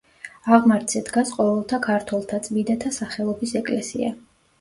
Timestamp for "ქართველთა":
1.83-2.39